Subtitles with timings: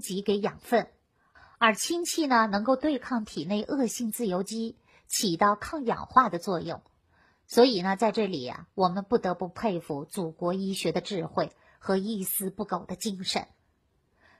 [0.00, 0.88] 供给养分，
[1.58, 4.76] 而氢气呢能够对抗体内恶性自由基，
[5.06, 6.82] 起到抗氧化的作用。
[7.46, 13.48] 所以呢，在这里呀，我们不得不佩服祖国医学的智慧和一丝不苟的精神。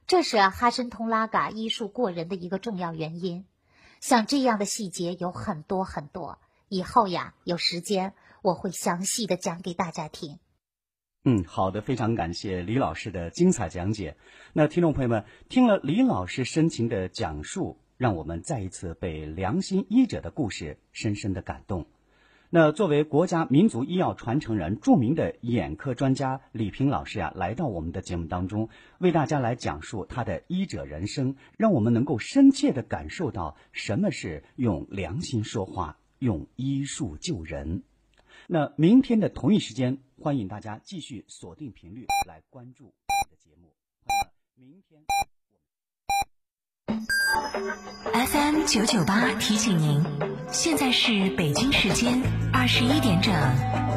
[0.06, 3.46] 这是哈申通拉嘎医术过人的一个重要原因。
[4.00, 6.38] 像这样的细节有很多很多，
[6.68, 10.38] 以后呀有时间我会详细的讲给大家听。
[11.24, 14.16] 嗯，好的，非常感谢李老师的精彩讲解。
[14.54, 21.84] 那听众朋友们听了李老师深情的讲述，让我们再一次被良心医者的故事深深的感动。
[22.48, 37.82] 那作为国家民族医药传承人、著名的眼科专家李平老师啊，来到我们的节目当中，为大家来讲述他的医者人生，让我们能够深切的感受到什么是用良心说话，用医术救人。
[38.46, 43.74] 那明天的同一时间，欢迎大家继续锁定频率来关注我们的节目。
[44.54, 45.30] 明天我们。
[48.26, 50.02] FM 九九八提醒您，
[50.50, 52.20] 现在是北京时间
[52.52, 53.89] 二十一点整。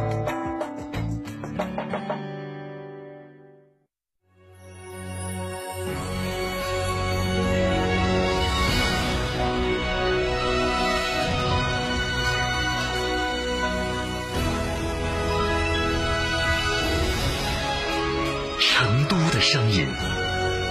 [19.43, 19.85] 声音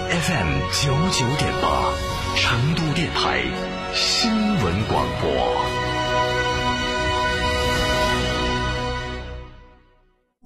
[0.08, 1.92] ，FM 九九点八。
[2.34, 3.42] 成都电台
[3.94, 5.30] 新闻广播。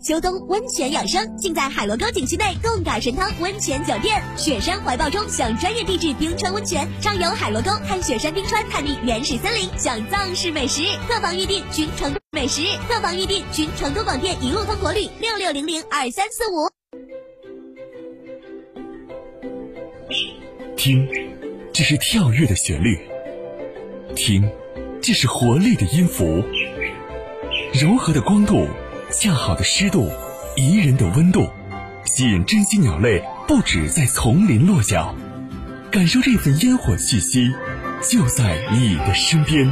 [0.04, 4.20] 秋冬温泉养生，尽在海螺沟景区内贡嘎神汤温泉酒店。
[4.36, 10.82] 雪山怀抱中享专业地质冰川温泉，畅游海螺沟，看雪山冰川，探秘原始森林，享藏式美食。
[11.08, 16.68] 客房预订均成美食，客房预订均成都广电一路通国旅六六零零二三四五。
[20.86, 21.08] 听。
[21.72, 22.96] 这是跳跃的旋律，
[24.14, 24.48] 听，
[25.02, 26.44] 这是活力的音符，
[27.74, 28.68] 柔和的光度，
[29.10, 30.08] 恰好的湿度，
[30.56, 31.50] 宜人的温度，
[32.04, 35.12] 吸引珍稀鸟类不止在丛林落脚，
[35.90, 37.52] 感受这份烟火气息，
[38.08, 39.68] 就在你的身边。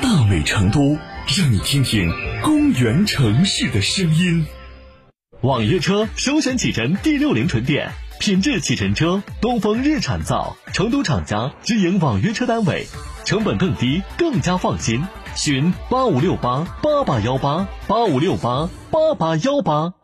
[0.00, 0.96] 大美成都，
[1.36, 2.08] 让你听听
[2.44, 4.46] 公园城市的声音。
[5.40, 7.90] 网约车首选启辰 D 六零纯电。
[8.20, 12.84] 品质启辰车，东风日产造，成都厂家直营网约车单位，
[13.24, 15.06] 成本更低，更加放心。
[15.36, 19.94] 询八五六八八八幺八八五六八八八幺八。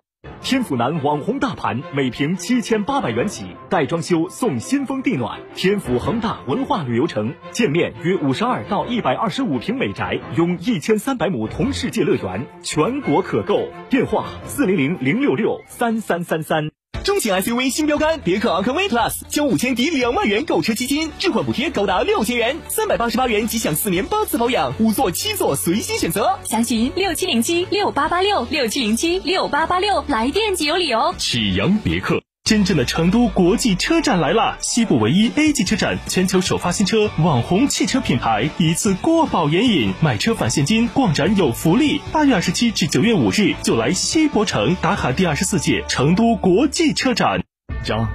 [0.41, 5.41] 天府南网红大盘，每平七千八百元起，带装修送新风地暖。
[5.57, 13.69] 天府恒大文化旅游城，建面约五十二到一百二十五平美宅，拥一千三百亩同世界乐园，全国可购。
[13.91, 16.71] 电话四零零零六六三三三三。
[17.05, 26.39] 中型 SUV 新标杆别克昂科威 Plus，交五千抵两万元购车基金，置换补贴高达六千元，三百八十八元即享四年八次保养，五座七座随心选择。
[26.45, 31.15] 详询六七零七六八八六六七零七六八八六，来电即有礼哦。
[31.19, 32.23] 启阳别克。
[32.45, 34.59] 真正的成都国际车展来了！
[34.61, 42.03] 西部唯一 A 级车展，全球首发新车，网红汽车品牌，一次过保眼瘾，买车返现金，逛展有福利。
[42.13, 47.43] 八月二十七至九月五日，就来西博城打卡第二十四届成都国际车展。
[47.83, 48.07] 家，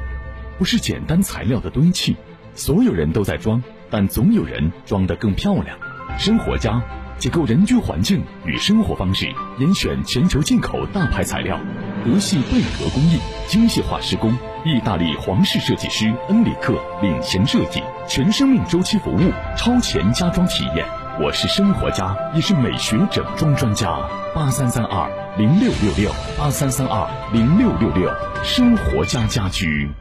[0.60, 2.16] 不是简单材料的堆砌，
[2.54, 5.76] 所有人都在装，但总有人装得更漂亮。
[6.20, 6.80] 生活家。
[7.18, 9.28] 结构人居环境与生活方式，
[9.60, 11.60] 严选全球进口大牌材料，
[12.06, 14.32] 德系贝壳工艺，精细化施工，
[14.64, 20.86] 意大利皇室设计师恩里克领衔设计，全生命周期服务，超前家装体验。
[21.22, 24.00] 我是生活家，也是美学整装专家。
[24.34, 28.10] 八三三二零六六六，八三三二零六六六，
[28.46, 29.92] 生活家家居。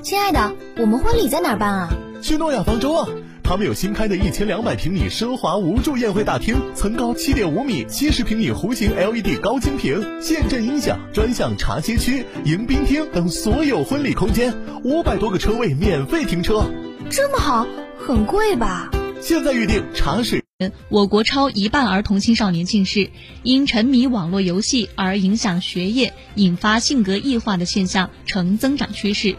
[0.00, 1.88] 亲爱的，我们婚礼在哪儿办啊？
[2.22, 3.08] 去诺亚方舟啊。
[3.46, 16.64] 他们有新开的一千两百平米奢华无柱宴会大厅，层高七点五米，七十平米弧形 LED 高清屏，现阵音响，专项茶歇区、迎宾厅等所有婚礼空间，五百多个车位免费停车。
[17.10, 17.66] 这么好，
[17.98, 18.90] 很贵吧？
[19.20, 20.42] 现在预定茶水。
[20.88, 23.10] 我国超一半儿童青少年近视，
[23.42, 29.36] 因沉迷网络游戏而影响学业，引发性格异化的现象呈增长趋势。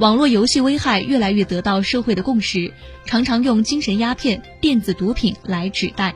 [0.00, 2.72] 网络游戏危害越来越得到社会的共识，
[3.04, 6.12] 常常用精神鸦片、电子毒品来指代。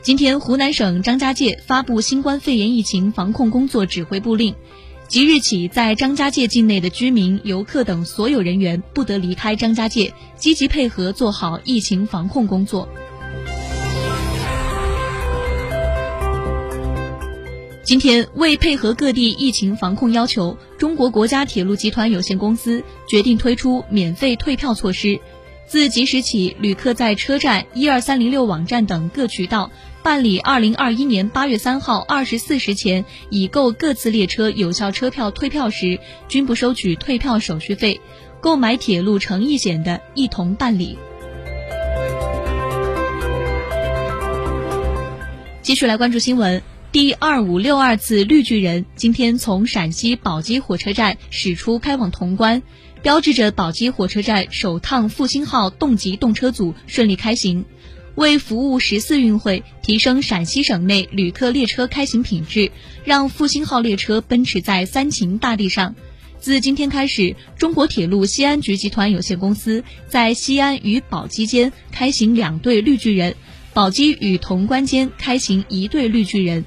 [0.00, 4.54] 今天，湖南省张家界发布新冠肺炎疫情防控工作指挥部令，
[5.08, 12.88] 即日起，在张家界境内的居民、游客等所有人员不得离开张家界，积极配合做好疫情防控工作。
[17.86, 25.20] 今天，为配合各地疫情防控要求，中国国家铁路集团有限公司决定推出免费退票措施。
[25.68, 29.70] 自即时起，旅客在车站、一二三零六网站等各渠道
[30.02, 38.00] 办理二零二一年八月三号二十四时前已购各次列车有效车票退票时，均不收取退票手续费。
[38.40, 40.98] 购买铁路乘意险的，一同办理。
[45.62, 46.60] 继续来关注新闻。
[46.92, 52.62] 第二五六二次绿巨人今天从陕西宝鸡火车站驶出，开往潼关，
[53.02, 57.64] 标志着宝鸡火车站首趟复兴号动级动车组顺利开行。
[58.14, 62.70] 为服务十四运会，提升陕西省内旅客列车开行品质，
[63.04, 65.94] 让复兴号列车奔驰在三秦大地上。
[66.38, 73.36] 自今天开始，中国铁路西安局集团有限公司在西安与宝鸡间开行两对绿巨人，
[73.76, 76.64] 宝鸡与潼关间开行一对绿巨人。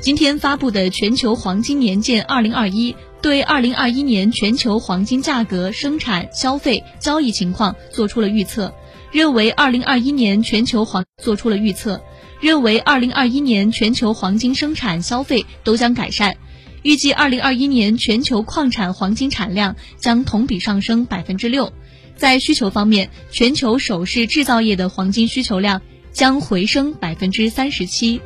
[0.00, 8.74] 今天发布的全球黄金年鉴二零二一对二零二一年全球黄金价格、生产、消费、交易情况做出了预测，
[9.12, 12.02] 认为二零二一年全球黄做出了预测，
[12.40, 16.36] 认为二零二一年全球黄金生产、消费都将改善，
[16.82, 21.72] 预计二零二一年全球矿产黄金产量将同比上升百分之六，
[22.16, 25.82] 在需求方面，全球首饰制造业的黄金需求量
[26.12, 28.20] 将回升百分之三十七。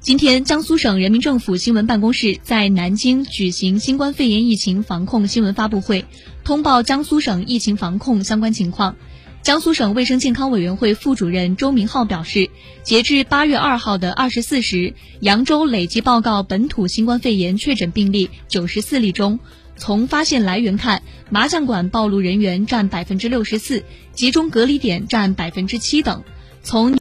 [0.00, 6.04] 今天，江苏省人民政府新闻办公室在南京举行新冠肺炎疫情防控新闻发布会，
[6.44, 8.96] 通报江苏省疫情防控相关情况。
[9.44, 12.48] 江苏省卫生健康委员会副主任周明浩表示，
[12.82, 19.38] 截至八月二号的二十四时，扬州累计报告本土新冠肺炎确诊病例九十四例中，
[19.76, 26.24] 从发现来源看，麻将馆暴露人员占百分之六十四，集中隔离点占百分之七等。
[26.62, 26.90] 从